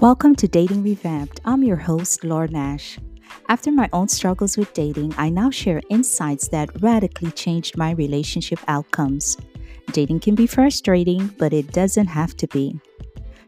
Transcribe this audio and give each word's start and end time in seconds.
Welcome 0.00 0.34
to 0.36 0.48
Dating 0.48 0.82
Revamped. 0.82 1.42
I'm 1.44 1.62
your 1.62 1.76
host, 1.76 2.24
Laura 2.24 2.48
Nash. 2.48 2.98
After 3.50 3.70
my 3.70 3.86
own 3.92 4.08
struggles 4.08 4.56
with 4.56 4.72
dating, 4.72 5.14
I 5.18 5.28
now 5.28 5.50
share 5.50 5.82
insights 5.90 6.48
that 6.48 6.70
radically 6.80 7.30
changed 7.32 7.76
my 7.76 7.90
relationship 7.90 8.60
outcomes. 8.66 9.36
Dating 9.92 10.20
can 10.20 10.34
be 10.34 10.46
frustrating, 10.46 11.26
but 11.36 11.52
it 11.52 11.72
doesn't 11.72 12.06
have 12.06 12.34
to 12.38 12.46
be. 12.46 12.80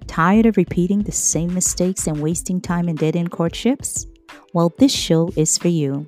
Tired 0.07 0.45
of 0.45 0.59
repeating 0.59 1.02
the 1.02 1.11
same 1.11 1.54
mistakes 1.54 2.07
and 2.07 2.20
wasting 2.20 2.61
time 2.61 2.87
in 2.87 2.96
dead 2.96 3.16
end 3.16 3.30
courtships? 3.30 4.07
Well, 4.53 4.75
this 4.77 4.93
show 4.93 5.30
is 5.34 5.57
for 5.57 5.69
you. 5.69 6.07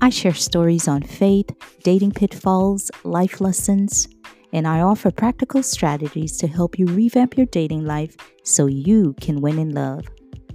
I 0.00 0.10
share 0.10 0.34
stories 0.34 0.86
on 0.86 1.02
faith, 1.02 1.50
dating 1.82 2.12
pitfalls, 2.12 2.92
life 3.02 3.40
lessons, 3.40 4.06
and 4.52 4.66
I 4.66 4.80
offer 4.80 5.10
practical 5.10 5.62
strategies 5.62 6.36
to 6.38 6.46
help 6.46 6.78
you 6.78 6.86
revamp 6.86 7.36
your 7.36 7.46
dating 7.46 7.84
life 7.84 8.16
so 8.42 8.66
you 8.66 9.14
can 9.20 9.40
win 9.40 9.58
in 9.58 9.74
love. 9.74 10.06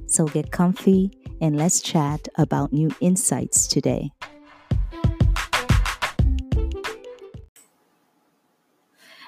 So 0.08 0.26
get 0.26 0.52
comfy 0.52 1.12
and 1.42 1.58
let's 1.58 1.82
chat 1.82 2.28
about 2.36 2.74
new 2.74 2.90
insights 3.02 3.68
today. 3.68 4.12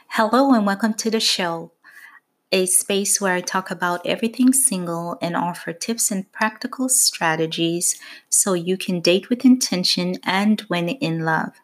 Hello, 0.09 0.51
and 0.53 0.65
welcome 0.65 0.95
to 0.95 1.11
the 1.11 1.19
show, 1.19 1.73
a 2.51 2.65
space 2.65 3.21
where 3.21 3.35
I 3.35 3.41
talk 3.41 3.69
about 3.69 4.03
everything 4.03 4.51
single 4.51 5.17
and 5.21 5.35
offer 5.35 5.73
tips 5.73 6.09
and 6.09 6.31
practical 6.31 6.89
strategies 6.89 7.99
so 8.27 8.53
you 8.53 8.77
can 8.77 8.99
date 8.99 9.29
with 9.29 9.45
intention 9.45 10.15
and 10.23 10.63
win 10.69 10.89
in 10.89 11.23
love. 11.23 11.61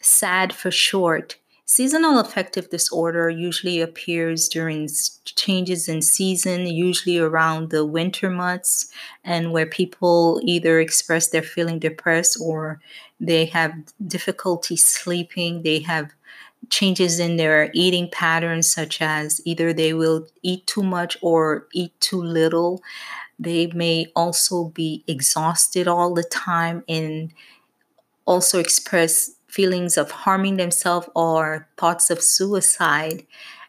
SAD 0.00 0.52
for 0.52 0.70
short. 0.70 1.36
Seasonal 1.64 2.18
affective 2.18 2.68
disorder 2.70 3.30
usually 3.30 3.80
appears 3.80 4.48
during 4.48 4.88
changes 5.24 5.88
in 5.88 6.02
season, 6.02 6.66
usually 6.66 7.18
around 7.18 7.70
the 7.70 7.84
winter 7.84 8.28
months, 8.28 8.92
and 9.24 9.52
where 9.52 9.66
people 9.66 10.40
either 10.44 10.80
express 10.80 11.28
they're 11.28 11.42
feeling 11.42 11.78
depressed 11.78 12.36
or 12.40 12.80
they 13.20 13.46
have 13.46 13.72
difficulty 14.06 14.76
sleeping, 14.76 15.62
they 15.62 15.78
have 15.80 16.12
changes 16.70 17.18
in 17.18 17.36
their 17.36 17.70
eating 17.74 18.08
patterns, 18.10 18.72
such 18.72 19.00
as 19.00 19.40
either 19.44 19.72
they 19.72 19.94
will 19.94 20.26
eat 20.42 20.66
too 20.66 20.82
much 20.82 21.16
or 21.22 21.66
eat 21.72 21.92
too 22.00 22.22
little. 22.22 22.82
They 23.38 23.68
may 23.68 24.06
also 24.16 24.64
be 24.66 25.04
exhausted 25.08 25.88
all 25.88 26.14
the 26.14 26.24
time 26.24 26.84
and 26.88 27.32
also 28.26 28.58
express 28.58 29.32
feelings 29.52 29.98
of 29.98 30.10
harming 30.10 30.56
themselves 30.56 31.08
or 31.14 31.68
thoughts 31.76 32.08
of 32.08 32.22
suicide. 32.22 33.26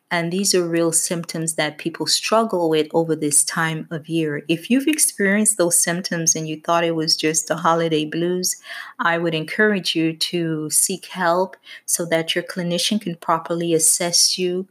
And 0.09 0.31
these 0.31 0.55
are 0.55 0.65
real 0.65 0.93
symptoms 0.93 1.55
that 1.55 1.77
people 1.77 2.05
struggle 2.05 2.69
with 2.69 2.87
over 2.93 3.15
this 3.17 3.43
time 3.43 3.87
of 3.91 4.07
year. 4.07 4.43
If 4.47 4.69
you've 4.69 4.87
experienced 4.87 5.57
those 5.57 5.81
symptoms 5.81 6.35
and 6.35 6.47
you 6.47 6.61
thought 6.61 6.85
it 6.85 6.95
was 6.95 7.17
just 7.17 7.47
the 7.47 7.57
holiday 7.57 8.05
blues, 8.05 8.55
I 8.99 9.17
would 9.17 9.35
encourage 9.35 9.93
you 9.93 10.15
to 10.15 10.69
seek 10.69 11.07
help 11.07 11.57
so 11.85 12.05
that 12.05 12.33
your 12.33 12.45
clinician 12.45 13.01
can 13.01 13.15
properly 13.15 13.73
assess 13.73 14.37
you 14.37 14.67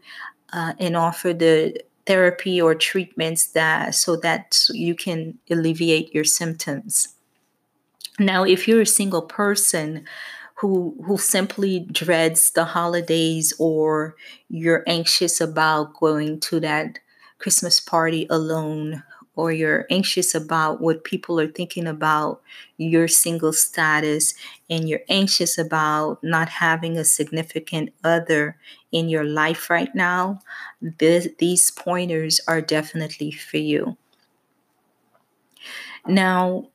uh, 0.55 0.73
and 0.79 0.97
offer 0.97 1.34
the 1.34 1.79
therapy 2.06 2.61
or 2.62 2.75
treatments 2.75 3.47
that 3.49 3.94
so 3.94 4.17
that 4.17 4.65
you 4.73 4.94
can 4.94 5.39
alleviate 5.50 6.15
your 6.15 6.25
symptoms. 6.25 7.09
Now, 8.19 8.44
if 8.44 8.67
you're 8.67 8.83
a 8.83 8.87
single 8.87 9.23
person, 9.23 10.05
who 10.62 10.95
who 11.05 11.19
simply 11.19 11.81
dreads 11.91 12.53
the 12.53 12.65
holidays 12.65 13.53
or 13.59 14.15
you're 14.49 14.84
anxious 14.87 15.41
about 15.41 15.93
going 15.95 16.39
to 16.39 16.61
that 16.61 17.00
Christmas 17.39 17.81
party 17.81 18.28
alone 18.31 19.03
or 19.34 19.50
you're 19.50 19.87
anxious 19.91 20.37
about 20.37 20.81
what 20.81 21.03
people 21.03 21.41
are 21.41 21.49
thinking 21.49 21.89
about 21.89 22.41
your 22.77 23.09
single 23.09 23.53
status 23.53 24.34
and 24.71 24.89
you're 24.89 25.03
anxious 25.09 25.59
about 25.59 26.23
not 26.23 26.49
having 26.49 26.97
a 26.97 27.05
significant 27.05 27.93
other 28.05 28.56
in 28.93 29.09
your 29.09 29.25
life 29.25 29.69
right 29.69 29.93
now, 29.97 30.39
this, 30.81 31.27
these 31.39 31.73
pointers 31.73 32.41
are 32.47 32.61
definitely 32.61 33.33
for 33.33 33.56
you. 33.56 33.97
Now, 36.06 36.69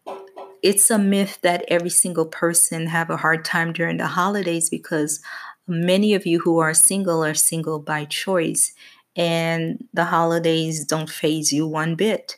it's 0.63 0.89
a 0.89 0.97
myth 0.97 1.39
that 1.41 1.65
every 1.67 1.89
single 1.89 2.25
person 2.25 2.87
have 2.87 3.09
a 3.09 3.17
hard 3.17 3.45
time 3.45 3.73
during 3.73 3.97
the 3.97 4.07
holidays 4.07 4.69
because 4.69 5.21
many 5.67 6.13
of 6.13 6.25
you 6.25 6.39
who 6.39 6.59
are 6.59 6.73
single 6.73 7.23
are 7.23 7.33
single 7.33 7.79
by 7.79 8.05
choice 8.05 8.73
and 9.15 9.83
the 9.93 10.05
holidays 10.05 10.85
don't 10.85 11.09
phase 11.09 11.51
you 11.51 11.67
one 11.67 11.95
bit. 11.95 12.37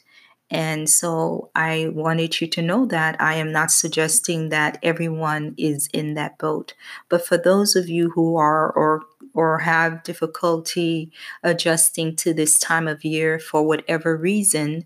And 0.51 0.89
so 0.89 1.51
I 1.53 1.89
wanted 1.93 2.41
you 2.41 2.47
to 2.47 2.61
know 2.61 2.85
that 2.87 3.21
I 3.21 3.35
am 3.35 3.51
not 3.51 3.69
suggesting 3.69 4.49
that 4.49 4.79
everyone 4.81 5.53
is 5.57 5.87
in 5.93 6.15
that 6.15 6.39
boat. 6.39 6.73
But 7.07 7.25
for 7.25 7.37
those 7.37 7.75
of 7.75 7.87
you 7.87 8.09
who 8.11 8.35
are 8.37 8.71
or 8.71 9.03
or 9.35 9.59
have 9.59 10.01
difficulty 10.03 11.11
adjusting 11.43 12.15
to 12.15 12.33
this 12.33 12.57
time 12.57 12.87
of 12.87 13.05
year 13.05 13.37
for 13.37 13.65
whatever 13.65 14.17
reason, 14.17 14.85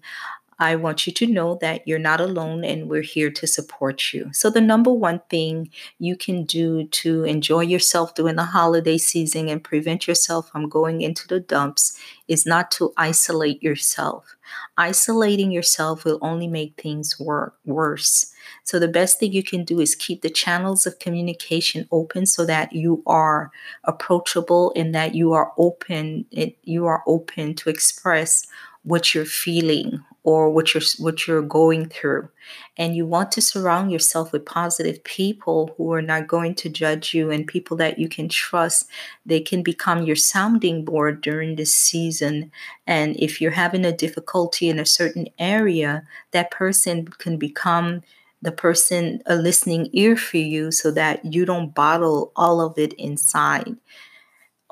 I 0.59 0.75
want 0.75 1.07
you 1.07 1.13
to 1.13 1.27
know 1.27 1.57
that 1.61 1.87
you're 1.87 1.99
not 1.99 2.21
alone 2.21 2.63
and 2.63 2.89
we're 2.89 3.01
here 3.01 3.31
to 3.31 3.47
support 3.47 4.13
you. 4.13 4.29
So, 4.33 4.49
the 4.49 4.61
number 4.61 4.91
one 4.91 5.21
thing 5.29 5.69
you 5.99 6.15
can 6.15 6.43
do 6.43 6.85
to 6.87 7.23
enjoy 7.23 7.61
yourself 7.61 8.15
during 8.15 8.35
the 8.35 8.45
holiday 8.45 8.97
season 8.97 9.49
and 9.49 9.63
prevent 9.63 10.07
yourself 10.07 10.49
from 10.49 10.69
going 10.69 11.01
into 11.01 11.27
the 11.27 11.39
dumps 11.39 11.97
is 12.27 12.45
not 12.45 12.71
to 12.71 12.93
isolate 12.97 13.61
yourself. 13.63 14.35
Isolating 14.77 15.51
yourself 15.51 16.05
will 16.05 16.19
only 16.21 16.47
make 16.47 16.79
things 16.79 17.19
wor- 17.19 17.53
worse. 17.65 18.31
So, 18.63 18.79
the 18.79 18.87
best 18.87 19.19
thing 19.19 19.33
you 19.33 19.43
can 19.43 19.63
do 19.63 19.79
is 19.79 19.95
keep 19.95 20.21
the 20.21 20.29
channels 20.29 20.85
of 20.85 20.99
communication 20.99 21.87
open 21.91 22.25
so 22.25 22.45
that 22.45 22.73
you 22.73 23.01
are 23.05 23.51
approachable 23.83 24.71
and 24.75 24.93
that 24.93 25.15
you 25.15 25.33
are 25.33 25.51
open, 25.57 26.25
you 26.63 26.85
are 26.85 27.03
open 27.07 27.55
to 27.55 27.69
express 27.69 28.45
what 28.83 29.15
you're 29.15 29.25
feeling 29.25 30.03
or 30.23 30.49
what 30.49 30.73
you're 30.73 30.83
what 30.97 31.27
you're 31.27 31.41
going 31.41 31.87
through. 31.87 32.29
And 32.77 32.95
you 32.95 33.05
want 33.05 33.31
to 33.33 33.41
surround 33.41 33.91
yourself 33.91 34.31
with 34.31 34.45
positive 34.45 35.03
people 35.03 35.73
who 35.77 35.91
are 35.93 36.01
not 36.01 36.27
going 36.27 36.55
to 36.55 36.69
judge 36.69 37.13
you 37.13 37.29
and 37.29 37.45
people 37.45 37.77
that 37.77 37.99
you 37.99 38.07
can 38.09 38.29
trust. 38.29 38.87
They 39.25 39.41
can 39.41 39.63
become 39.63 40.03
your 40.03 40.15
sounding 40.15 40.85
board 40.85 41.21
during 41.21 41.55
this 41.55 41.73
season. 41.73 42.51
And 42.87 43.15
if 43.17 43.41
you're 43.41 43.51
having 43.51 43.85
a 43.85 43.95
difficulty 43.95 44.69
in 44.69 44.79
a 44.79 44.85
certain 44.85 45.27
area 45.37 46.07
that 46.31 46.51
person 46.51 47.07
can 47.07 47.37
become 47.37 48.01
the 48.41 48.51
person 48.51 49.21
a 49.25 49.35
listening 49.35 49.89
ear 49.93 50.17
for 50.17 50.37
you 50.37 50.71
so 50.71 50.91
that 50.91 51.33
you 51.33 51.45
don't 51.45 51.73
bottle 51.73 52.31
all 52.35 52.59
of 52.59 52.77
it 52.77 52.93
inside 52.93 53.75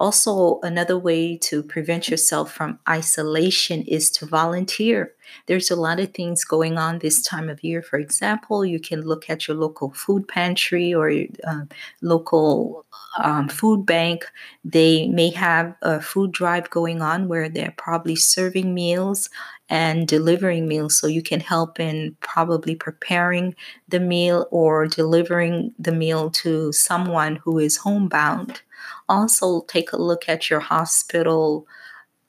also, 0.01 0.59
another 0.63 0.97
way 0.97 1.37
to 1.37 1.61
prevent 1.61 2.09
yourself 2.09 2.51
from 2.51 2.79
isolation 2.89 3.83
is 3.83 4.09
to 4.11 4.25
volunteer. 4.25 5.13
There's 5.45 5.69
a 5.69 5.75
lot 5.75 5.99
of 5.99 6.11
things 6.11 6.43
going 6.43 6.79
on 6.79 6.97
this 6.97 7.21
time 7.21 7.49
of 7.49 7.63
year. 7.63 7.83
For 7.83 7.99
example, 7.99 8.65
you 8.65 8.79
can 8.79 9.01
look 9.03 9.29
at 9.29 9.47
your 9.47 9.55
local 9.55 9.91
food 9.91 10.27
pantry 10.27 10.91
or 10.91 11.11
uh, 11.47 11.65
local 12.01 12.83
um, 13.19 13.47
food 13.47 13.85
bank. 13.85 14.25
They 14.65 15.07
may 15.07 15.29
have 15.29 15.75
a 15.83 16.01
food 16.01 16.31
drive 16.31 16.71
going 16.71 17.03
on 17.03 17.27
where 17.27 17.47
they're 17.47 17.75
probably 17.77 18.15
serving 18.15 18.73
meals 18.73 19.29
and 19.69 20.07
delivering 20.07 20.67
meals. 20.67 20.97
So 20.97 21.05
you 21.05 21.21
can 21.21 21.41
help 21.41 21.79
in 21.79 22.17
probably 22.21 22.75
preparing 22.75 23.55
the 23.87 23.99
meal 23.99 24.47
or 24.49 24.87
delivering 24.87 25.75
the 25.77 25.91
meal 25.91 26.31
to 26.41 26.71
someone 26.71 27.35
who 27.35 27.59
is 27.59 27.77
homebound 27.77 28.61
also 29.09 29.61
take 29.67 29.91
a 29.91 30.01
look 30.01 30.27
at 30.27 30.49
your 30.49 30.59
hospital 30.59 31.67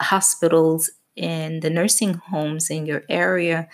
hospitals 0.01 0.91
and 1.17 1.63
the 1.63 1.71
nursing 1.71 2.15
homes 2.15 2.71
in 2.71 2.87
your 2.87 3.05
area. 3.09 3.69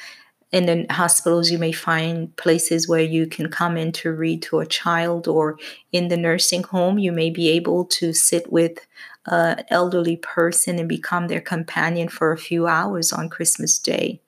In 0.50 0.66
the 0.66 0.86
hospitals 0.92 1.50
you 1.50 1.58
may 1.58 1.72
find 1.72 2.34
places 2.36 2.88
where 2.88 3.02
you 3.02 3.26
can 3.26 3.50
come 3.50 3.76
in 3.76 3.92
to 3.92 4.12
read 4.12 4.42
to 4.42 4.60
a 4.60 4.66
child 4.66 5.28
or 5.28 5.58
in 5.92 6.08
the 6.08 6.16
nursing 6.16 6.62
home 6.62 6.98
you 6.98 7.12
may 7.12 7.28
be 7.28 7.48
able 7.50 7.84
to 7.84 8.12
sit 8.12 8.50
with 8.50 8.78
an 9.26 9.62
elderly 9.68 10.16
person 10.16 10.78
and 10.78 10.88
become 10.88 11.28
their 11.28 11.42
companion 11.42 12.08
for 12.08 12.32
a 12.32 12.38
few 12.38 12.66
hours 12.66 13.12
on 13.12 13.28
christmas 13.28 13.78
day. 13.78 14.22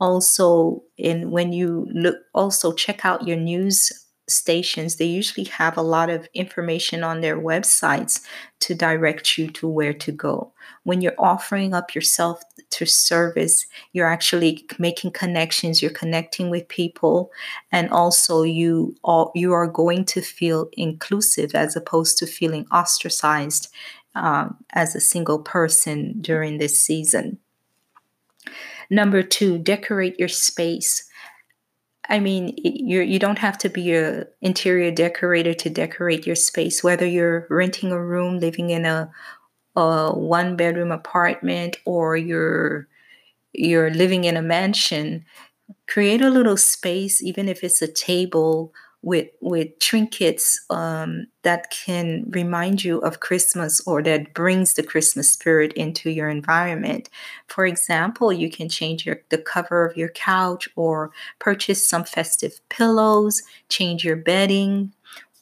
Also 0.00 0.84
in 0.96 1.32
when 1.32 1.52
you 1.52 1.88
look 1.92 2.18
also 2.34 2.72
check 2.72 3.04
out 3.04 3.26
your 3.26 3.36
news 3.36 4.06
stations, 4.28 4.96
they 4.96 5.06
usually 5.06 5.46
have 5.46 5.76
a 5.76 5.82
lot 5.82 6.10
of 6.10 6.28
information 6.34 7.02
on 7.02 7.20
their 7.20 7.38
websites 7.38 8.20
to 8.60 8.74
direct 8.74 9.38
you 9.38 9.48
to 9.52 9.68
where 9.68 9.94
to 9.94 10.12
go. 10.12 10.52
When 10.84 11.00
you're 11.00 11.14
offering 11.18 11.74
up 11.74 11.94
yourself 11.94 12.42
to 12.70 12.86
service, 12.86 13.66
you're 13.92 14.06
actually 14.06 14.66
making 14.78 15.12
connections, 15.12 15.80
you're 15.80 15.90
connecting 15.90 16.50
with 16.50 16.68
people, 16.68 17.30
and 17.72 17.90
also 17.90 18.42
you 18.42 18.94
all, 19.02 19.32
you 19.34 19.52
are 19.52 19.66
going 19.66 20.04
to 20.06 20.20
feel 20.20 20.68
inclusive 20.74 21.54
as 21.54 21.76
opposed 21.76 22.18
to 22.18 22.26
feeling 22.26 22.66
ostracized 22.70 23.68
um, 24.14 24.56
as 24.72 24.94
a 24.94 25.00
single 25.00 25.38
person 25.38 26.20
during 26.20 26.58
this 26.58 26.78
season. 26.78 27.38
Number 28.90 29.22
two, 29.22 29.58
decorate 29.58 30.18
your 30.18 30.28
space. 30.28 31.07
I 32.08 32.20
mean, 32.20 32.54
you 32.56 33.00
you 33.02 33.18
don't 33.18 33.38
have 33.38 33.58
to 33.58 33.68
be 33.68 33.94
a 33.94 34.26
interior 34.40 34.90
decorator 34.90 35.54
to 35.54 35.70
decorate 35.70 36.26
your 36.26 36.36
space. 36.36 36.82
Whether 36.82 37.06
you're 37.06 37.46
renting 37.50 37.92
a 37.92 38.02
room, 38.02 38.38
living 38.38 38.70
in 38.70 38.86
a, 38.86 39.10
a 39.76 40.12
one 40.16 40.56
bedroom 40.56 40.92
apartment, 40.92 41.76
or 41.84 42.16
you're 42.16 42.88
you're 43.52 43.90
living 43.90 44.24
in 44.24 44.36
a 44.36 44.42
mansion, 44.42 45.24
create 45.88 46.22
a 46.22 46.30
little 46.30 46.56
space, 46.56 47.22
even 47.22 47.48
if 47.48 47.64
it's 47.64 47.82
a 47.82 47.88
table 47.92 48.72
with 49.02 49.28
with 49.40 49.78
trinkets 49.78 50.60
um, 50.70 51.26
that 51.42 51.70
can 51.70 52.24
remind 52.30 52.82
you 52.82 52.98
of 52.98 53.20
Christmas 53.20 53.80
or 53.86 54.02
that 54.02 54.34
brings 54.34 54.74
the 54.74 54.82
Christmas 54.82 55.30
spirit 55.30 55.72
into 55.74 56.10
your 56.10 56.28
environment. 56.28 57.08
For 57.46 57.64
example, 57.64 58.32
you 58.32 58.50
can 58.50 58.68
change 58.68 59.06
your, 59.06 59.20
the 59.28 59.38
cover 59.38 59.86
of 59.86 59.96
your 59.96 60.08
couch 60.10 60.68
or 60.74 61.12
purchase 61.38 61.86
some 61.86 62.04
festive 62.04 62.60
pillows, 62.70 63.42
change 63.68 64.04
your 64.04 64.16
bedding, 64.16 64.92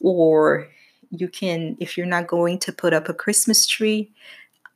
or 0.01 0.67
you 1.09 1.27
can, 1.27 1.77
if 1.79 1.97
you're 1.97 2.05
not 2.05 2.27
going 2.27 2.59
to 2.59 2.71
put 2.71 2.93
up 2.93 3.09
a 3.09 3.13
Christmas 3.13 3.65
tree, 3.65 4.11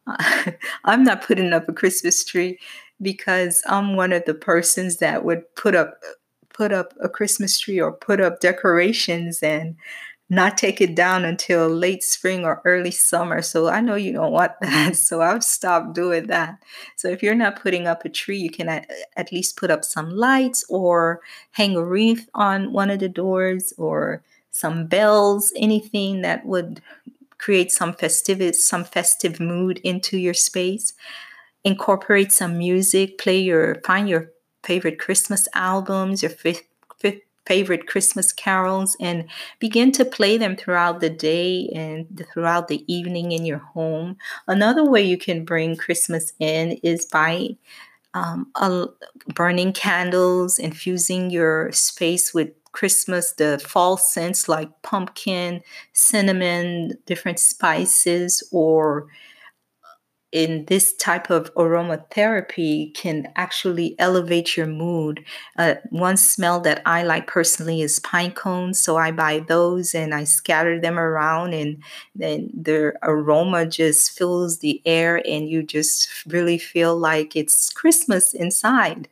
I'm 0.86 1.04
not 1.04 1.22
putting 1.22 1.54
up 1.54 1.70
a 1.70 1.74
Christmas 1.74 2.24
tree 2.26 2.60
because 3.02 3.62
I'm 3.68 3.96
one 3.96 4.14
of 4.14 4.26
the 4.26 4.34
persons 4.34 4.98
that 4.98 5.24
would 5.24 5.44
put 5.56 5.76
up 5.76 6.00
put 6.54 6.72
up 6.72 6.94
a 7.02 7.10
Christmas 7.10 7.60
tree 7.60 7.80
or 7.80 7.92
put 7.92 8.20
up 8.20 8.40
decorations 8.40 9.42
and 9.42 9.76
not 10.32 10.58
take 10.58 10.80
it 10.80 10.96
down 10.96 11.26
until 11.26 11.68
late 11.68 12.02
spring 12.02 12.46
or 12.46 12.62
early 12.64 12.90
summer. 12.90 13.42
So 13.42 13.68
I 13.68 13.82
know 13.82 13.96
you 13.96 14.14
don't 14.14 14.32
want 14.32 14.54
that. 14.62 14.96
So 14.96 15.22
I've 15.22 15.44
stopped 15.44 15.94
doing 15.94 16.28
that. 16.28 16.58
So 16.96 17.10
if 17.10 17.22
you're 17.22 17.36
not 17.36 17.62
putting 17.62 17.86
up 17.86 18.06
a 18.06 18.10
tree, 18.10 18.38
you 18.38 18.50
can 18.50 18.70
at, 18.70 18.90
at 19.18 19.34
least 19.34 19.58
put 19.58 19.70
up 19.70 19.84
some 19.84 20.10
lights 20.10 20.64
or 20.70 21.20
hang 21.52 21.76
a 21.76 21.84
wreath 21.84 22.30
on 22.34 22.72
one 22.72 22.90
of 22.90 23.00
the 23.00 23.10
doors 23.10 23.74
or 23.78 24.24
some 24.52 24.88
bells, 24.88 25.52
anything 25.58 26.22
that 26.22 26.46
would 26.46 26.82
create 27.38 27.72
some 27.72 27.92
festive 27.94 28.56
some 28.56 28.86
festive 28.86 29.40
mood 29.40 29.80
into 29.84 30.18
your 30.18 30.34
space. 30.34 30.94
Incorporate 31.66 32.32
some 32.32 32.58
music, 32.58 33.18
play 33.18 33.40
your 33.40 33.82
find 33.84 34.08
your 34.08 34.32
favorite 34.64 35.00
Christmas 35.00 35.48
albums, 35.54 36.22
your 36.22 36.32
fifth, 36.32 36.64
fifth 36.98 37.22
favorite 37.46 37.88
Christmas 37.88 38.32
carols, 38.32 38.96
and 39.00 39.26
begin 39.60 39.92
to 39.92 40.06
play 40.06 40.38
them 40.38 40.56
throughout 40.56 41.00
the 41.00 41.10
day 41.10 41.70
and 41.76 42.28
throughout 42.34 42.68
the 42.68 42.84
evening 42.94 43.32
in 43.32 43.46
your 43.46 43.58
home. 43.58 44.18
Another 44.48 44.86
way 44.86 45.02
you 45.02 45.18
can 45.18 45.44
bring 45.44 45.76
Christmas 45.76 46.34
in 46.40 46.74
is 46.84 47.06
by 47.06 47.50
um, 48.14 48.52
burning 49.36 49.74
candles, 49.74 50.60
infusing 50.60 51.30
your 51.30 51.72
space 51.72 52.34
with 52.34 52.50
Christmas, 52.74 53.34
the 53.34 53.60
fall 53.66 53.98
scents 53.98 54.48
like 54.48 54.70
pumpkin, 54.82 55.62
cinnamon, 55.94 56.94
different 57.06 57.40
spices, 57.40 58.48
or 58.52 59.08
in 60.32 60.66
this 60.66 60.94
type 60.94 61.30
of 61.30 61.54
aromatherapy 61.56 62.94
can 62.96 63.28
actually 63.36 63.96
elevate 64.00 64.56
your 64.56 64.68
mood. 64.68 65.24
Uh, 65.58 65.76
one 65.90 66.18
smell 66.18 66.60
that 66.62 66.82
I 66.86 67.04
like 67.04 67.28
personally 67.28 67.82
is 67.82 68.00
pine 68.00 68.32
cones, 68.32 68.80
so 68.80 68.98
I 68.98 69.12
buy 69.12 69.40
those 69.40 69.94
and 69.94 70.14
I 70.14 70.24
scatter 70.24 70.80
them 70.80 70.98
around, 70.98 71.54
and 71.54 71.84
then 72.16 72.50
the 72.54 72.94
aroma 73.04 73.66
just 73.66 74.12
fills 74.18 74.60
the 74.60 74.82
air, 74.86 75.22
and 75.28 75.50
you 75.50 75.64
just 75.64 76.08
really 76.28 76.58
feel 76.58 76.96
like 76.98 77.36
it's 77.36 77.70
Christmas 77.70 78.34
inside. 78.34 79.10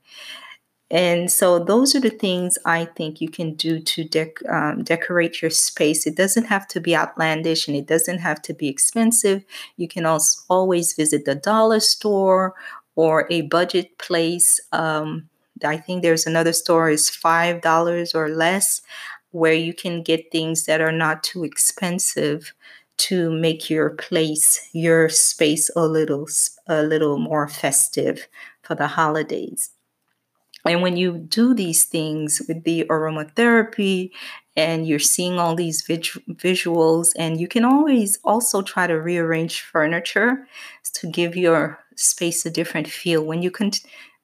And 0.91 1.31
so 1.31 1.60
those 1.60 1.93
are 1.96 2.00
the 2.00 2.10
things 2.10 2.58
I 2.65 2.86
think 2.86 3.22
you 3.22 3.29
can 3.29 3.53
do 3.53 3.79
to 3.79 4.03
dec- 4.03 4.50
um, 4.51 4.84
decorate 4.84 5.41
your 5.41 5.51
space. 5.51 6.08
It 6.08 6.15
doesn't 6.15 6.46
have 6.46 6.67
to 6.69 6.79
be 6.79 6.96
outlandish 6.96 7.67
and 7.67 7.77
it 7.77 7.86
doesn't 7.86 8.19
have 8.19 8.41
to 8.43 8.53
be 8.53 8.67
expensive. 8.67 9.43
You 9.77 9.88
can 9.88 10.05
also 10.05 10.41
always 10.50 10.93
visit 10.93 11.25
the 11.25 11.36
dollar 11.36 11.79
store 11.79 12.55
or 12.96 13.27
a 13.29 13.41
budget 13.41 13.98
place. 14.00 14.60
Um, 14.72 15.29
I 15.63 15.77
think 15.77 16.01
there's 16.01 16.25
another 16.25 16.53
store 16.53 16.89
is 16.89 17.10
five 17.10 17.62
dollars 17.62 18.15
or 18.15 18.29
less, 18.29 18.81
where 19.31 19.53
you 19.53 19.74
can 19.74 20.01
get 20.01 20.31
things 20.31 20.65
that 20.65 20.81
are 20.81 20.91
not 20.91 21.24
too 21.24 21.43
expensive 21.43 22.53
to 22.98 23.31
make 23.31 23.69
your 23.69 23.91
place, 23.91 24.69
your 24.74 25.08
space 25.10 25.69
a 25.75 25.86
little 25.86 26.27
a 26.67 26.81
little 26.84 27.17
more 27.19 27.48
festive 27.48 28.27
for 28.63 28.75
the 28.75 28.88
holidays. 28.88 29.69
And 30.66 30.82
when 30.82 30.98
you 30.98 31.18
do 31.18 31.54
these 31.54 31.86
things 31.86 32.42
with 32.48 32.63
the 32.63 32.86
aromatherapy 32.89 34.12
and 34.56 34.88
you're 34.88 35.00
seeing 35.00 35.39
all 35.39 35.56
these 35.56 35.84
visuals, 35.84 37.10
and 37.18 37.39
you 37.39 37.48
can 37.48 37.63
always 37.63 38.20
also 38.24 38.62
try 38.62 38.86
to 38.88 38.96
rearrange 38.96 39.62
furniture 39.62 40.48
to 40.94 41.08
give 41.08 41.36
your 41.36 41.80
space 41.96 42.46
a 42.46 42.50
different 42.50 42.88
feel. 42.88 43.24
When 43.24 43.42
you 43.42 43.51
can, 43.51 43.72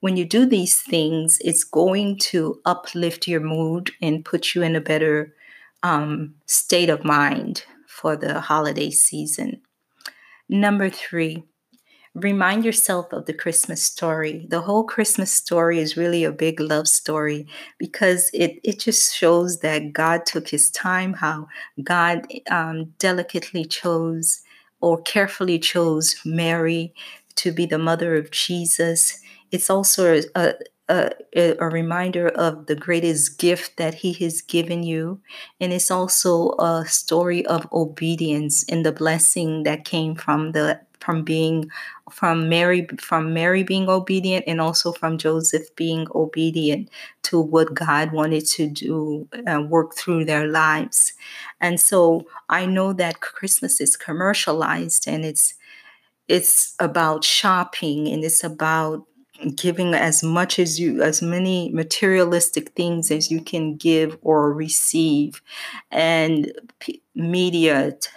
when 0.00 0.16
you 0.16 0.24
do 0.24 0.44
these 0.44 0.80
things, 0.80 1.38
it's 1.40 1.64
going 1.64 2.18
to 2.18 2.60
uplift 2.64 3.26
your 3.26 3.40
mood 3.40 3.90
and 4.02 4.24
put 4.24 4.54
you 4.54 4.62
in 4.62 4.76
a 4.76 4.80
better 4.80 5.34
um, 5.82 6.34
state 6.46 6.90
of 6.90 7.04
mind 7.04 7.64
for 7.86 8.16
the 8.16 8.40
holiday 8.40 8.90
season. 8.90 9.62
Number 10.48 10.90
three, 10.90 11.44
remind 12.16 12.64
yourself 12.64 13.12
of 13.12 13.26
the 13.26 13.34
Christmas 13.34 13.82
story. 13.82 14.46
The 14.48 14.62
whole 14.62 14.84
Christmas 14.84 15.30
story 15.30 15.78
is 15.78 15.96
really 15.96 16.24
a 16.24 16.32
big 16.32 16.60
love 16.60 16.88
story 16.88 17.46
because 17.78 18.30
it, 18.32 18.58
it 18.64 18.80
just 18.80 19.14
shows 19.14 19.60
that 19.60 19.92
God 19.92 20.24
took 20.24 20.48
his 20.48 20.70
time, 20.70 21.12
how 21.14 21.48
God 21.82 22.26
um, 22.50 22.94
delicately 22.98 23.64
chose 23.64 24.42
or 24.80 25.00
carefully 25.02 25.58
chose 25.58 26.16
Mary 26.24 26.94
to 27.36 27.52
be 27.52 27.66
the 27.66 27.78
mother 27.78 28.16
of 28.16 28.30
Jesus. 28.30 29.20
It's 29.50 29.68
also 29.68 30.20
a, 30.34 30.54
a, 30.88 31.10
a, 31.34 31.68
reminder 31.68 32.28
of 32.28 32.66
the 32.66 32.76
greatest 32.76 33.38
gift 33.38 33.76
that 33.76 33.94
he 33.94 34.12
has 34.14 34.40
given 34.40 34.82
you 34.82 35.20
and 35.60 35.72
it's 35.72 35.90
also 35.90 36.52
a 36.58 36.84
story 36.86 37.44
of 37.46 37.66
obedience 37.72 38.64
and 38.68 38.86
the 38.86 38.92
blessing 38.92 39.64
that 39.64 39.84
came 39.84 40.14
from 40.14 40.52
the 40.52 40.80
from 41.06 41.22
being 41.22 41.70
from 42.10 42.48
Mary 42.48 42.86
from 43.00 43.32
Mary 43.32 43.62
being 43.62 43.88
obedient 43.88 44.44
and 44.48 44.60
also 44.60 44.92
from 44.92 45.18
Joseph 45.18 45.74
being 45.76 46.08
obedient 46.14 46.90
to 47.22 47.40
what 47.40 47.72
God 47.72 48.10
wanted 48.12 48.44
to 48.46 48.66
do 48.66 49.28
and 49.32 49.48
uh, 49.48 49.62
work 49.62 49.94
through 49.94 50.24
their 50.24 50.48
lives. 50.48 51.12
And 51.60 51.80
so 51.80 52.26
I 52.48 52.66
know 52.66 52.92
that 52.94 53.20
Christmas 53.20 53.80
is 53.80 53.96
commercialized 53.96 55.06
and 55.06 55.24
it's 55.24 55.54
it's 56.26 56.74
about 56.80 57.22
shopping 57.22 58.08
and 58.08 58.24
it's 58.24 58.42
about 58.42 59.06
giving 59.54 59.94
as 59.94 60.24
much 60.24 60.58
as 60.58 60.80
you 60.80 61.02
as 61.02 61.22
many 61.22 61.70
materialistic 61.70 62.70
things 62.70 63.12
as 63.12 63.30
you 63.30 63.40
can 63.40 63.76
give 63.76 64.18
or 64.22 64.52
receive 64.52 65.40
and 65.92 66.52
p- 66.80 67.02
media 67.14 67.92
t- 67.92 68.08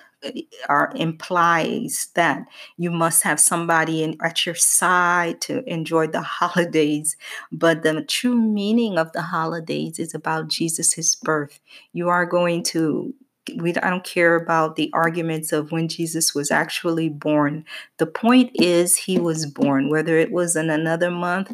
are 0.67 0.91
implies 0.95 2.09
that 2.15 2.45
you 2.77 2.91
must 2.91 3.23
have 3.23 3.39
somebody 3.39 4.03
in, 4.03 4.17
at 4.21 4.45
your 4.45 4.55
side 4.55 5.39
to 5.41 5.63
enjoy 5.71 6.07
the 6.07 6.21
holidays 6.39 7.15
but 7.51 7.83
the 7.83 8.03
true 8.03 8.35
meaning 8.35 8.97
of 8.97 9.11
the 9.13 9.21
holidays 9.21 9.97
is 9.99 10.13
about 10.13 10.47
jesus' 10.47 11.15
birth 11.15 11.59
you 11.93 12.09
are 12.09 12.25
going 12.25 12.63
to 12.63 13.13
we 13.57 13.75
I 13.75 13.89
don't 13.89 14.03
care 14.03 14.35
about 14.35 14.75
the 14.75 14.89
arguments 14.93 15.51
of 15.51 15.71
when 15.71 15.87
Jesus 15.87 16.35
was 16.35 16.51
actually 16.51 17.09
born. 17.09 17.65
The 17.97 18.05
point 18.05 18.51
is 18.55 18.95
he 18.95 19.19
was 19.19 19.45
born, 19.45 19.89
whether 19.89 20.17
it 20.17 20.31
was 20.31 20.55
in 20.55 20.69
another 20.69 21.11
month. 21.11 21.53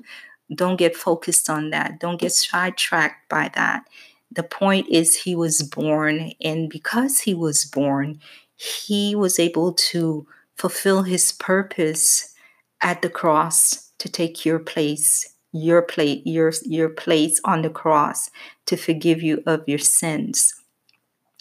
Don't 0.54 0.78
get 0.78 0.96
focused 0.96 1.50
on 1.50 1.70
that. 1.72 2.00
Don't 2.00 2.20
get 2.20 2.32
sidetracked 2.32 3.30
by 3.30 3.50
that. 3.56 3.86
The 4.32 4.44
point 4.44 4.88
is 4.90 5.16
he 5.16 5.36
was 5.36 5.62
born, 5.62 6.34
and 6.42 6.70
because 6.70 7.20
he 7.22 7.34
was 7.34 7.66
born, 7.66 8.20
he 8.56 9.16
was 9.16 9.40
able 9.40 9.74
to 9.74 10.28
fulfill 10.56 11.04
his 11.04 11.32
purpose 11.34 12.34
at 12.82 13.02
the 13.02 13.10
cross 13.10 13.92
to 14.00 14.10
take 14.10 14.46
your 14.46 14.60
place 14.60 15.36
your 15.56 15.82
place 15.82 16.22
your 16.26 16.52
your 16.64 16.90
place 16.90 17.40
on 17.46 17.62
the 17.62 17.70
cross 17.70 18.30
to 18.66 18.76
forgive 18.76 19.24
you 19.24 19.42
of 19.46 19.64
your 19.68 19.80
sins. 19.80 20.54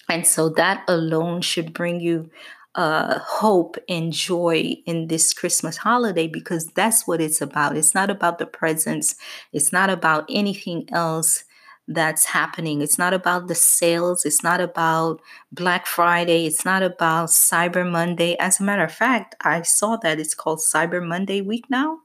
And 0.09 0.25
so 0.27 0.49
that 0.51 0.85
alone 0.87 1.41
should 1.41 1.73
bring 1.73 2.01
you 2.01 2.31
uh, 2.77 3.19
hope 3.21 3.77
and 3.89 4.13
joy 4.13 4.77
in 4.87 5.09
this 5.09 5.33
Christmas 5.33 5.79
holiday 5.79 6.29
because 6.29 6.67
that's 6.69 7.07
what 7.09 7.21
it's 7.21 7.41
about. 7.41 7.77
It's 7.77 7.95
not 7.95 8.11
about 8.11 8.39
the 8.39 8.47
presents, 8.47 9.17
it's 9.53 9.73
not 9.73 9.91
about 9.91 10.27
anything 10.29 10.89
else 10.93 11.45
that's 11.87 12.25
happening. 12.25 12.81
It's 12.81 12.99
not 12.99 13.13
about 13.13 13.49
the 13.49 13.55
sales, 13.55 14.25
it's 14.25 14.43
not 14.43 14.61
about 14.61 15.21
Black 15.53 15.87
Friday, 15.87 16.47
it's 16.47 16.65
not 16.65 16.83
about 16.83 17.29
Cyber 17.29 17.89
Monday. 17.91 18.37
As 18.39 18.61
a 18.61 18.63
matter 18.65 18.85
of 18.85 18.93
fact, 18.93 19.35
I 19.43 19.63
saw 19.63 19.97
that 19.99 20.19
it's 20.19 20.35
called 20.35 20.61
Cyber 20.61 21.07
Monday 21.07 21.41
week 21.43 21.67
now. 21.69 21.99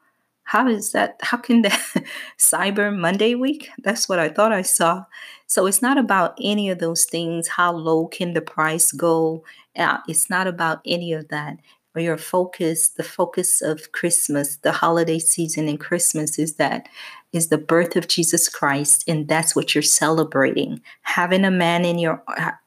How 0.43 0.67
is 0.67 0.91
that? 0.93 1.19
How 1.21 1.37
can 1.37 1.61
that 1.61 1.79
Cyber 2.39 2.95
Monday 2.95 3.35
week? 3.35 3.69
That's 3.83 4.09
what 4.09 4.19
I 4.19 4.29
thought 4.29 4.51
I 4.51 4.63
saw. 4.63 5.05
So 5.45 5.65
it's 5.67 5.81
not 5.81 5.97
about 5.97 6.37
any 6.41 6.69
of 6.69 6.79
those 6.79 7.05
things. 7.05 7.47
How 7.47 7.71
low 7.71 8.07
can 8.07 8.33
the 8.33 8.41
price 8.41 8.91
go? 8.91 9.43
Uh, 9.75 9.99
it's 10.07 10.29
not 10.29 10.47
about 10.47 10.81
any 10.85 11.13
of 11.13 11.27
that. 11.29 11.57
Or 11.95 12.01
Your 12.01 12.17
focus, 12.17 12.89
the 12.89 13.03
focus 13.03 13.61
of 13.61 13.91
Christmas, 13.91 14.57
the 14.57 14.71
holiday 14.71 15.19
season 15.19 15.67
and 15.67 15.79
Christmas 15.79 16.37
is 16.37 16.55
that 16.55 16.87
is 17.31 17.49
the 17.49 17.57
birth 17.57 17.95
of 17.95 18.07
Jesus 18.07 18.49
Christ 18.49 19.03
and 19.07 19.27
that's 19.27 19.55
what 19.55 19.75
you're 19.75 19.81
celebrating. 19.81 20.81
Having 21.03 21.45
a 21.45 21.51
man 21.51 21.85
in 21.85 21.99
your 21.99 22.23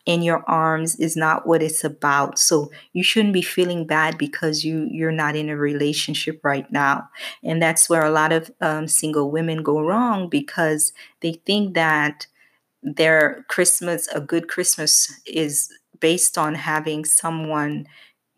in 0.06 0.22
your 0.22 0.44
arms 0.48 0.96
is 0.96 1.16
not 1.16 1.46
what 1.46 1.62
it's 1.62 1.82
about. 1.84 2.38
So 2.38 2.70
you 2.92 3.02
shouldn't 3.02 3.34
be 3.34 3.42
feeling 3.42 3.86
bad 3.86 4.18
because 4.18 4.64
you 4.64 4.86
you're 4.90 5.12
not 5.12 5.36
in 5.36 5.48
a 5.48 5.56
relationship 5.56 6.40
right 6.44 6.70
now. 6.70 7.08
And 7.42 7.60
that's 7.60 7.88
where 7.90 8.04
a 8.04 8.10
lot 8.10 8.32
of 8.32 8.50
um, 8.60 8.86
single 8.86 9.30
women 9.30 9.62
go 9.62 9.80
wrong 9.80 10.28
because 10.28 10.92
they 11.20 11.34
think 11.44 11.74
that 11.74 12.26
their 12.82 13.44
Christmas, 13.48 14.08
a 14.08 14.20
good 14.20 14.48
Christmas 14.48 15.20
is 15.26 15.72
based 16.00 16.36
on 16.36 16.54
having 16.54 17.04
someone 17.04 17.86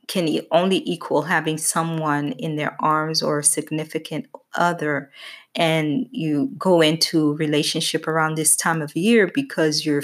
can 0.09 0.29
only 0.51 0.83
equal 0.85 1.23
having 1.23 1.59
someone 1.59 2.33
in 2.33 2.57
their 2.57 2.77
arms 2.81 3.23
or 3.23 3.39
a 3.39 3.45
significant 3.45 4.27
other. 4.55 5.11
And 5.55 6.07
you 6.11 6.51
go 6.59 6.81
into 6.81 7.35
relationship 7.37 8.07
around 8.07 8.37
this 8.37 8.57
time 8.57 8.83
of 8.83 8.97
year 8.97 9.31
because 9.33 9.87
you're 9.87 10.03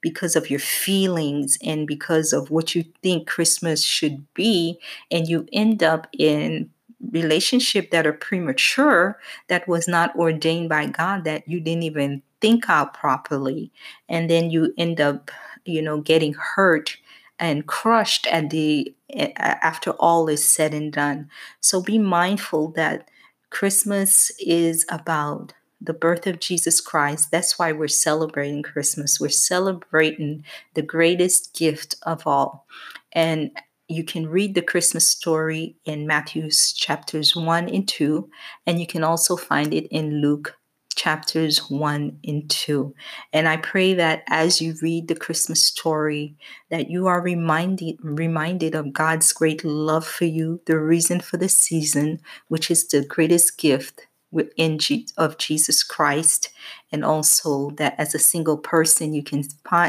because 0.00 0.36
of 0.36 0.50
your 0.50 0.60
feelings 0.60 1.58
and 1.64 1.86
because 1.86 2.32
of 2.32 2.50
what 2.50 2.74
you 2.74 2.84
think 3.02 3.26
Christmas 3.26 3.82
should 3.82 4.24
be 4.34 4.78
and 5.10 5.26
you 5.26 5.48
end 5.52 5.82
up 5.82 6.06
in 6.16 6.70
relationship 7.10 7.90
that 7.90 8.06
are 8.06 8.12
premature 8.12 9.18
that 9.48 9.66
was 9.66 9.88
not 9.88 10.14
ordained 10.16 10.68
by 10.68 10.86
God 10.86 11.24
that 11.24 11.46
you 11.48 11.60
didn't 11.60 11.82
even 11.82 12.22
think 12.40 12.68
out 12.68 12.94
properly. 12.94 13.72
And 14.08 14.30
then 14.30 14.50
you 14.50 14.72
end 14.78 15.00
up 15.00 15.30
you 15.64 15.82
know 15.82 16.00
getting 16.00 16.34
hurt 16.34 16.96
and 17.38 17.66
crushed 17.66 18.26
at 18.28 18.50
the 18.50 18.94
after 19.36 19.90
all 19.92 20.28
is 20.28 20.48
said 20.48 20.72
and 20.72 20.92
done 20.92 21.28
so 21.60 21.82
be 21.82 21.98
mindful 21.98 22.68
that 22.72 23.08
Christmas 23.50 24.32
is 24.40 24.84
about 24.88 25.54
the 25.80 25.92
birth 25.92 26.26
of 26.26 26.40
Jesus 26.40 26.80
Christ. 26.80 27.30
That's 27.30 27.58
why 27.58 27.72
we're 27.72 27.88
celebrating 27.88 28.62
Christmas. 28.62 29.20
We're 29.20 29.28
celebrating 29.28 30.44
the 30.74 30.82
greatest 30.82 31.54
gift 31.54 31.94
of 32.02 32.26
all. 32.26 32.66
And 33.12 33.50
you 33.86 34.02
can 34.02 34.26
read 34.26 34.54
the 34.54 34.62
Christmas 34.62 35.06
story 35.06 35.76
in 35.84 36.06
Matthew's 36.06 36.72
chapters 36.72 37.36
1 37.36 37.68
and 37.68 37.86
2, 37.86 38.28
and 38.66 38.80
you 38.80 38.86
can 38.86 39.04
also 39.04 39.36
find 39.36 39.74
it 39.74 39.86
in 39.88 40.22
Luke 40.22 40.56
chapters 40.94 41.70
1 41.70 42.18
and 42.24 42.50
2. 42.50 42.94
And 43.32 43.48
I 43.48 43.56
pray 43.56 43.94
that 43.94 44.22
as 44.28 44.60
you 44.60 44.74
read 44.80 45.08
the 45.08 45.14
Christmas 45.14 45.64
story 45.64 46.36
that 46.70 46.90
you 46.90 47.06
are 47.06 47.20
reminded 47.20 47.96
reminded 48.00 48.74
of 48.74 48.92
God's 48.92 49.32
great 49.32 49.64
love 49.64 50.06
for 50.06 50.24
you, 50.24 50.60
the 50.66 50.78
reason 50.78 51.20
for 51.20 51.36
the 51.36 51.48
season, 51.48 52.20
which 52.48 52.70
is 52.70 52.86
the 52.86 53.04
greatest 53.04 53.58
gift 53.58 54.06
within 54.34 54.78
of 55.16 55.38
Jesus 55.38 55.82
Christ 55.82 56.50
and 56.90 57.04
also 57.04 57.70
that 57.70 57.94
as 57.98 58.14
a 58.14 58.18
single 58.18 58.58
person 58.58 59.14
you 59.14 59.22
can 59.22 59.44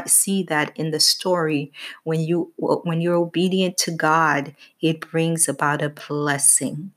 see 0.06 0.44
that 0.44 0.72
in 0.76 0.92
the 0.92 1.00
story 1.00 1.72
when 2.04 2.20
you 2.20 2.52
when 2.56 3.00
you're 3.00 3.16
obedient 3.16 3.76
to 3.78 3.90
God 3.90 4.54
it 4.80 5.00
brings 5.00 5.48
about 5.48 5.82
a 5.82 5.88
blessing 5.90 6.92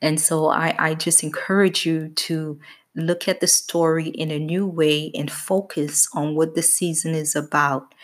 and 0.00 0.20
so 0.20 0.46
I, 0.48 0.74
I 0.78 0.94
just 0.94 1.22
encourage 1.22 1.86
you 1.86 2.08
to 2.08 2.58
look 2.94 3.26
at 3.26 3.40
the 3.40 3.46
story 3.46 4.08
in 4.08 4.30
a 4.30 4.38
new 4.38 4.66
way 4.66 5.10
and 5.14 5.30
focus 5.30 6.08
on 6.14 6.34
what 6.34 6.54
the 6.54 6.62
season 6.62 7.14
is 7.14 7.34
about. 7.34 7.94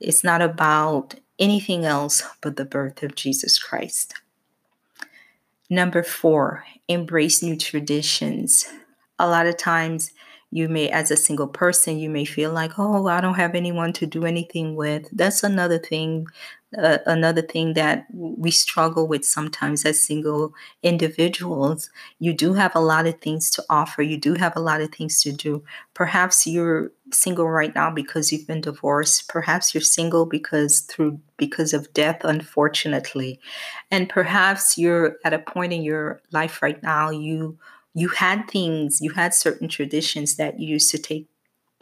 It's 0.00 0.24
not 0.24 0.42
about 0.42 1.14
anything 1.38 1.84
else 1.84 2.22
but 2.40 2.56
the 2.56 2.64
birth 2.64 3.02
of 3.02 3.14
Jesus 3.14 3.58
Christ. 3.58 4.14
Number 5.70 6.02
four, 6.02 6.64
embrace 6.88 7.42
new 7.42 7.56
traditions. 7.56 8.66
A 9.18 9.28
lot 9.28 9.46
of 9.46 9.56
times, 9.56 10.12
you 10.52 10.68
may, 10.68 10.90
as 10.90 11.10
a 11.10 11.16
single 11.16 11.48
person, 11.48 11.98
you 11.98 12.10
may 12.10 12.26
feel 12.26 12.52
like, 12.52 12.78
oh, 12.78 13.08
I 13.08 13.22
don't 13.22 13.34
have 13.34 13.54
anyone 13.54 13.92
to 13.94 14.06
do 14.06 14.26
anything 14.26 14.76
with. 14.76 15.08
That's 15.10 15.42
another 15.42 15.78
thing 15.78 16.26
uh, 16.78 16.98
another 17.04 17.42
thing 17.42 17.74
that 17.74 18.06
we 18.14 18.50
struggle 18.50 19.06
with 19.06 19.26
sometimes 19.26 19.84
as 19.84 20.02
single 20.02 20.54
individuals. 20.82 21.90
You 22.18 22.32
do 22.32 22.54
have 22.54 22.74
a 22.74 22.80
lot 22.80 23.06
of 23.06 23.20
things 23.20 23.50
to 23.50 23.64
offer, 23.68 24.00
you 24.02 24.16
do 24.16 24.34
have 24.34 24.56
a 24.56 24.60
lot 24.60 24.80
of 24.80 24.90
things 24.90 25.20
to 25.22 25.32
do. 25.32 25.62
Perhaps 25.92 26.46
you're 26.46 26.90
single 27.10 27.50
right 27.50 27.74
now 27.74 27.90
because 27.90 28.32
you've 28.32 28.46
been 28.46 28.62
divorced 28.62 29.28
perhaps 29.28 29.74
you're 29.74 29.82
single 29.82 30.24
because 30.24 30.80
through 30.80 31.20
because 31.36 31.74
of 31.74 31.92
death 31.92 32.20
unfortunately 32.24 33.38
and 33.90 34.08
perhaps 34.08 34.78
you're 34.78 35.16
at 35.24 35.34
a 35.34 35.38
point 35.38 35.74
in 35.74 35.82
your 35.82 36.22
life 36.30 36.62
right 36.62 36.82
now 36.82 37.10
you 37.10 37.58
you 37.94 38.08
had 38.08 38.48
things 38.50 39.00
you 39.00 39.10
had 39.12 39.34
certain 39.34 39.68
traditions 39.68 40.36
that 40.36 40.58
you 40.58 40.68
used 40.68 40.90
to 40.90 40.98
take 40.98 41.26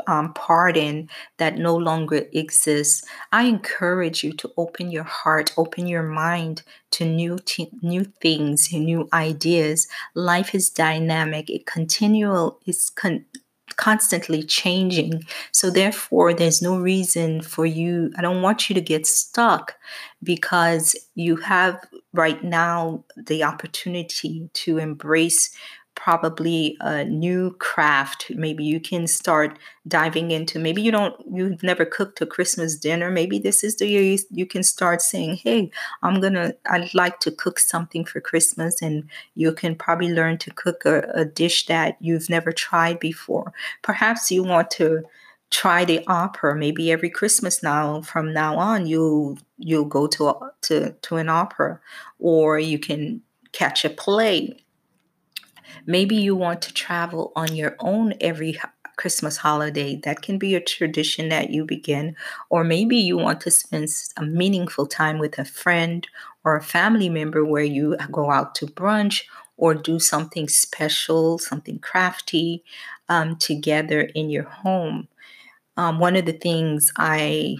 um, 0.06 0.34
in 0.74 1.08
that 1.38 1.58
no 1.58 1.76
longer 1.76 2.22
exists, 2.32 3.04
I 3.32 3.44
encourage 3.44 4.24
you 4.24 4.32
to 4.34 4.50
open 4.56 4.90
your 4.90 5.04
heart, 5.04 5.52
open 5.56 5.86
your 5.86 6.02
mind 6.02 6.62
to 6.92 7.04
new 7.04 7.38
t- 7.44 7.70
new 7.82 8.04
things, 8.22 8.72
new 8.72 9.08
ideas. 9.12 9.88
Life 10.14 10.54
is 10.54 10.70
dynamic; 10.70 11.50
it 11.50 11.66
continual 11.66 12.60
is 12.66 12.90
con- 12.90 13.24
constantly 13.76 14.42
changing. 14.42 15.22
So 15.52 15.70
therefore, 15.70 16.34
there's 16.34 16.62
no 16.62 16.78
reason 16.78 17.42
for 17.42 17.66
you. 17.66 18.12
I 18.16 18.22
don't 18.22 18.42
want 18.42 18.68
you 18.68 18.74
to 18.74 18.80
get 18.80 19.06
stuck 19.06 19.74
because 20.22 20.96
you 21.14 21.36
have 21.36 21.80
right 22.12 22.42
now 22.42 23.04
the 23.16 23.44
opportunity 23.44 24.50
to 24.52 24.78
embrace 24.78 25.50
probably 26.02 26.78
a 26.80 27.04
new 27.04 27.54
craft. 27.58 28.30
Maybe 28.34 28.64
you 28.64 28.80
can 28.80 29.06
start 29.06 29.58
diving 29.86 30.30
into 30.30 30.58
maybe 30.58 30.80
you 30.80 30.90
don't 30.90 31.14
you've 31.30 31.62
never 31.62 31.84
cooked 31.84 32.20
a 32.22 32.26
christmas 32.26 32.76
dinner. 32.76 33.10
Maybe 33.10 33.38
this 33.38 33.62
is 33.62 33.76
the 33.76 33.86
year 33.86 34.02
you, 34.02 34.18
you 34.30 34.46
can 34.46 34.62
start 34.62 35.02
saying 35.02 35.36
hey 35.36 35.70
i'm 36.02 36.20
gonna 36.20 36.52
i'd 36.70 36.94
like 36.94 37.18
to 37.20 37.30
cook 37.30 37.58
something 37.58 38.04
for 38.04 38.20
christmas 38.20 38.80
and 38.82 39.08
you 39.34 39.52
can 39.52 39.74
probably 39.74 40.12
learn 40.12 40.38
to 40.38 40.50
cook 40.52 40.84
a, 40.84 41.00
a 41.14 41.24
dish 41.24 41.66
that 41.66 41.96
you've 42.00 42.30
never 42.30 42.52
tried 42.52 42.98
before. 43.00 43.52
Perhaps 43.82 44.30
you 44.30 44.42
want 44.42 44.70
to 44.72 45.02
try 45.50 45.84
the 45.84 46.02
opera. 46.06 46.56
Maybe 46.56 46.90
every 46.90 47.10
christmas 47.10 47.62
now 47.62 48.00
from 48.02 48.32
now 48.32 48.56
on 48.56 48.86
you'll 48.86 49.38
you'll 49.58 49.84
go 49.98 50.06
to 50.06 50.34
to 50.62 50.92
to 50.92 51.16
an 51.16 51.28
opera 51.28 51.78
or 52.18 52.58
you 52.58 52.78
can 52.78 53.20
catch 53.52 53.84
a 53.84 53.90
play 53.90 54.56
Maybe 55.90 56.16
you 56.16 56.34
want 56.36 56.62
to 56.62 56.74
travel 56.74 57.32
on 57.36 57.54
your 57.54 57.76
own 57.80 58.14
every 58.20 58.58
Christmas 58.96 59.38
holiday. 59.38 59.96
That 59.96 60.22
can 60.22 60.38
be 60.38 60.54
a 60.54 60.60
tradition 60.60 61.28
that 61.30 61.50
you 61.50 61.64
begin. 61.64 62.16
Or 62.50 62.64
maybe 62.64 62.96
you 62.96 63.16
want 63.16 63.40
to 63.42 63.50
spend 63.50 63.88
a 64.16 64.22
meaningful 64.24 64.86
time 64.86 65.18
with 65.18 65.38
a 65.38 65.44
friend 65.44 66.06
or 66.44 66.56
a 66.56 66.62
family 66.62 67.08
member 67.08 67.44
where 67.44 67.64
you 67.64 67.96
go 68.12 68.30
out 68.30 68.54
to 68.56 68.66
brunch 68.66 69.22
or 69.56 69.74
do 69.74 69.98
something 69.98 70.48
special, 70.48 71.38
something 71.38 71.78
crafty 71.78 72.62
um, 73.08 73.36
together 73.36 74.02
in 74.02 74.30
your 74.30 74.44
home. 74.44 75.08
Um, 75.76 75.98
one 75.98 76.16
of 76.16 76.26
the 76.26 76.32
things 76.32 76.92
I 76.96 77.56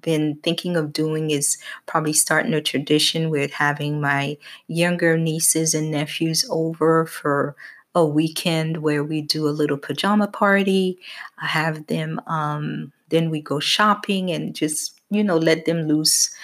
been 0.00 0.36
thinking 0.42 0.76
of 0.76 0.92
doing 0.92 1.30
is 1.30 1.58
probably 1.86 2.12
starting 2.12 2.54
a 2.54 2.60
tradition 2.60 3.30
with 3.30 3.52
having 3.52 4.00
my 4.00 4.36
younger 4.68 5.16
nieces 5.18 5.74
and 5.74 5.90
nephews 5.90 6.44
over 6.50 7.06
for 7.06 7.56
a 7.94 8.04
weekend 8.04 8.78
where 8.78 9.04
we 9.04 9.20
do 9.20 9.46
a 9.48 9.50
little 9.50 9.76
pajama 9.76 10.26
party. 10.28 10.98
I 11.40 11.46
have 11.46 11.86
them, 11.86 12.20
um, 12.26 12.92
then 13.10 13.28
we 13.30 13.40
go 13.42 13.60
shopping 13.60 14.30
and 14.30 14.54
just, 14.54 14.98
you 15.10 15.22
know, 15.22 15.36
let 15.36 15.66
them 15.66 15.86
loose 15.88 16.34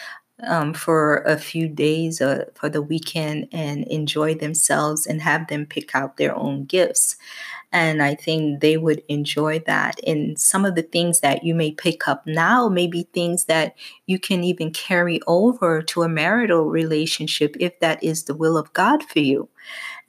um, 0.46 0.72
for 0.72 1.18
a 1.22 1.36
few 1.36 1.68
days 1.68 2.20
uh, 2.20 2.44
for 2.54 2.68
the 2.68 2.82
weekend 2.82 3.48
and 3.52 3.84
enjoy 3.88 4.34
themselves 4.34 5.06
and 5.06 5.20
have 5.22 5.48
them 5.48 5.66
pick 5.66 5.94
out 5.94 6.16
their 6.16 6.34
own 6.36 6.64
gifts. 6.64 7.16
And 7.70 8.02
I 8.02 8.14
think 8.14 8.60
they 8.60 8.78
would 8.78 9.02
enjoy 9.08 9.58
that. 9.60 10.00
And 10.06 10.38
some 10.38 10.64
of 10.64 10.74
the 10.74 10.82
things 10.82 11.20
that 11.20 11.44
you 11.44 11.54
may 11.54 11.72
pick 11.72 12.08
up 12.08 12.26
now 12.26 12.68
may 12.68 12.86
be 12.86 13.02
things 13.12 13.44
that 13.44 13.74
you 14.06 14.18
can 14.18 14.42
even 14.42 14.70
carry 14.70 15.20
over 15.26 15.82
to 15.82 16.02
a 16.02 16.08
marital 16.08 16.64
relationship 16.64 17.56
if 17.60 17.78
that 17.80 18.02
is 18.02 18.24
the 18.24 18.34
will 18.34 18.56
of 18.56 18.72
God 18.72 19.02
for 19.02 19.18
you. 19.18 19.48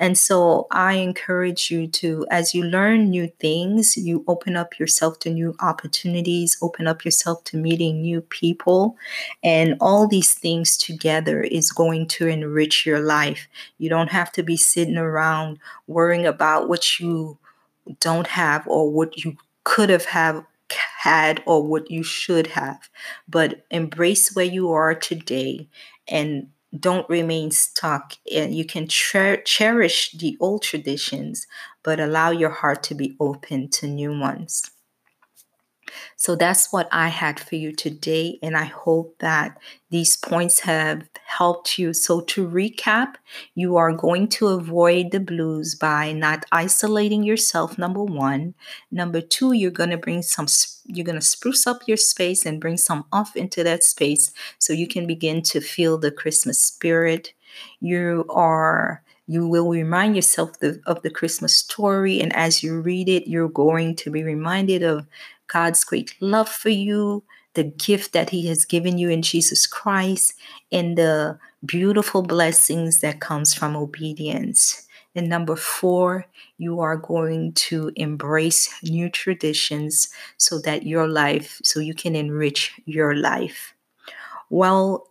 And 0.02 0.18
so 0.18 0.68
I 0.72 0.94
encourage 0.94 1.70
you 1.70 1.86
to, 1.88 2.26
as 2.32 2.56
you 2.56 2.64
learn 2.64 3.10
new 3.10 3.28
things, 3.42 3.98
you 3.98 4.24
open 4.30 4.56
up 4.56 4.80
yourself 4.80 5.20
to 5.20 5.30
new 5.30 5.56
opportunities, 5.60 6.58
open 6.62 6.88
up 6.88 7.04
yourself 7.04 7.44
to 7.46 7.58
meeting 7.58 8.02
new 8.02 8.22
people. 8.22 8.96
And 9.44 9.76
all 9.82 10.08
these 10.08 10.34
things 10.34 10.78
together 10.78 11.42
is 11.42 11.74
going 11.74 12.08
to 12.08 12.28
enrich 12.28 12.86
your 12.86 13.02
life. 13.02 13.50
You 13.78 13.90
don't 13.90 14.12
have 14.12 14.32
to 14.34 14.44
be 14.44 14.56
sitting 14.56 14.98
around 14.98 15.60
worrying 15.88 16.26
about 16.26 16.70
what 16.70 17.02
you 17.02 17.38
don't 18.00 18.28
have 18.28 18.68
or 18.68 18.92
what 18.92 19.24
you 19.24 19.38
could 19.64 19.90
have 19.90 20.06
have 20.06 20.44
had 21.00 21.42
or 21.46 21.66
what 21.66 21.90
you 21.90 22.04
should 22.04 22.48
have. 22.48 22.90
But 23.28 23.66
embrace 23.72 24.36
where 24.36 24.46
you 24.46 24.72
are 24.72 24.94
today 24.96 25.68
and 26.08 26.50
don't 26.80 27.10
remain 27.10 27.52
stuck. 27.52 28.14
And 28.34 28.54
you 28.56 28.66
can 28.66 28.88
cher- 28.88 29.42
cherish 29.42 30.12
the 30.12 30.38
old 30.40 30.62
traditions 30.62 31.48
but 31.84 32.00
allow 32.00 32.30
your 32.32 32.50
heart 32.50 32.84
to 32.84 32.96
be 32.96 33.16
open 33.20 33.70
to 33.70 33.88
new 33.88 34.18
ones 34.20 34.70
so 36.16 36.36
that's 36.36 36.72
what 36.72 36.88
I 36.92 37.08
had 37.10 37.40
for 37.40 37.56
you 37.56 37.72
today. 37.72 38.40
And 38.42 38.56
I 38.56 38.66
hope 38.66 39.16
that 39.20 39.58
these 39.90 40.16
points 40.18 40.62
have 40.62 41.08
helped 41.26 41.80
you. 41.80 41.94
So, 41.94 42.22
to 42.22 42.48
recap, 42.48 43.16
you 43.56 43.76
are 43.78 43.94
going 43.94 44.28
to 44.30 44.48
avoid 44.48 45.12
the 45.12 45.20
blues 45.20 45.76
by 45.76 46.12
not 46.12 46.46
isolating 46.52 47.24
yourself, 47.24 47.78
number 47.78 48.04
one. 48.04 48.54
Number 48.92 49.22
two, 49.22 49.54
you're 49.54 49.72
going 49.72 49.90
to 49.90 49.98
bring 49.98 50.22
some, 50.22 50.48
you're 50.86 51.06
going 51.06 51.20
to 51.20 51.26
spruce 51.26 51.66
up 51.66 51.82
your 51.88 51.98
space 51.98 52.46
and 52.46 52.62
bring 52.62 52.78
some 52.78 53.06
off 53.12 53.36
into 53.36 53.64
that 53.64 53.84
space 53.84 54.32
so 54.60 54.74
you 54.74 54.88
can 54.88 55.08
begin 55.08 55.42
to 55.44 55.62
feel 55.62 55.98
the 55.98 56.12
Christmas 56.12 56.60
spirit. 56.60 57.34
You 57.80 58.26
are 58.30 59.04
you 59.30 59.48
will 59.48 59.70
remind 59.70 60.16
yourself 60.16 60.60
the, 60.60 60.82
of 60.88 61.04
the 61.04 61.12
Christmas 61.12 61.56
story, 61.56 62.20
and 62.20 62.36
as 62.36 62.64
you 62.64 62.82
read 62.82 63.08
it, 63.08 63.30
you're 63.30 63.48
going 63.48 63.96
to 63.98 64.10
be 64.10 64.24
reminded 64.24 64.82
of 64.82 65.06
God's 65.50 65.84
great 65.84 66.16
love 66.22 66.48
for 66.50 66.70
you, 66.70 67.24
the 67.56 67.64
gift 67.66 68.14
that 68.14 68.30
He 68.30 68.48
has 68.48 68.66
given 68.66 68.98
you 68.98 69.10
in 69.10 69.22
Jesus 69.22 69.68
Christ, 69.68 70.34
and 70.72 70.98
the 70.98 71.38
beautiful 71.66 72.22
blessings 72.22 73.02
that 73.02 73.20
comes 73.20 73.54
from 73.54 73.76
obedience. 73.76 74.88
And 75.16 75.28
number 75.28 75.56
four, 75.56 76.26
you 76.58 76.80
are 76.80 76.96
going 76.96 77.54
to 77.54 77.92
embrace 77.96 78.74
new 78.84 79.10
traditions 79.10 80.08
so 80.38 80.60
that 80.60 80.86
your 80.86 81.08
life, 81.08 81.60
so 81.64 81.80
you 81.80 81.94
can 81.94 82.16
enrich 82.16 82.80
your 82.86 83.16
life. 83.16 83.74
Well, 84.50 85.08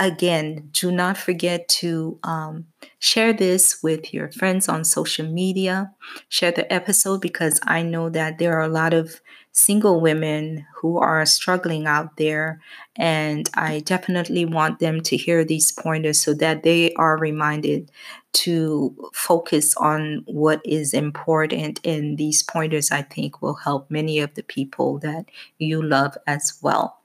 again, 0.00 0.70
do 0.72 0.90
not 0.92 1.16
forget 1.16 1.68
to 1.68 2.18
um, 2.22 2.66
share 2.98 3.32
this 3.32 3.82
with 3.82 4.14
your 4.14 4.30
friends 4.32 4.68
on 4.68 4.84
social 4.84 5.26
media. 5.26 5.92
Share 6.28 6.52
the 6.52 6.72
episode 6.72 7.20
because 7.20 7.60
I 7.64 7.82
know 7.82 8.08
that 8.10 8.38
there 8.38 8.56
are 8.56 8.62
a 8.62 8.68
lot 8.68 8.94
of 8.94 9.20
single 9.52 10.00
women 10.00 10.64
who 10.76 10.98
are 10.98 11.26
struggling 11.26 11.86
out 11.86 12.16
there. 12.16 12.60
And 12.94 13.48
I 13.54 13.80
definitely 13.80 14.44
want 14.44 14.78
them 14.78 15.00
to 15.02 15.16
hear 15.16 15.44
these 15.44 15.72
pointers 15.72 16.20
so 16.20 16.32
that 16.34 16.62
they 16.62 16.92
are 16.94 17.18
reminded 17.18 17.90
to 18.34 18.94
focus 19.12 19.74
on 19.76 20.22
what 20.26 20.60
is 20.64 20.94
important. 20.94 21.80
And 21.84 22.18
these 22.18 22.42
pointers, 22.42 22.92
I 22.92 23.02
think, 23.02 23.42
will 23.42 23.54
help 23.54 23.90
many 23.90 24.20
of 24.20 24.34
the 24.34 24.44
people 24.44 24.98
that 25.00 25.26
you 25.58 25.82
love 25.82 26.16
as 26.26 26.58
well. 26.62 26.97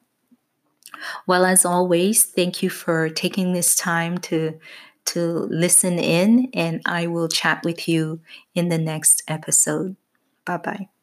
Well, 1.28 1.46
as 1.46 1.66
always, 1.66 2.24
thank 2.24 2.62
you 2.64 2.70
for 2.70 3.10
taking 3.10 3.54
this 3.54 3.76
time 3.76 4.18
to 4.20 4.60
to 5.06 5.20
listen 5.52 6.00
in 6.00 6.50
and 6.54 6.82
I 6.86 7.08
will 7.08 7.28
chat 7.28 7.62
with 7.66 7.90
you 7.90 8.22
in 8.56 8.70
the 8.70 8.78
next 8.78 9.22
episode. 9.28 9.98
Bye-bye. 10.46 10.94